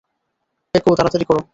পেকো, 0.73 0.89
তারাতাড়ি 0.97 1.25
করো! 1.25 1.41